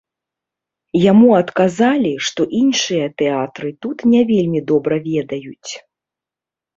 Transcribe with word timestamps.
Яму 1.11 1.27
адказалі, 1.41 2.13
што 2.29 2.41
іншыя 2.59 3.05
тэатры 3.23 3.69
тут 3.87 3.97
не 4.15 4.21
вельмі 4.31 4.59
добра 4.73 4.95
ведаюць. 5.09 5.71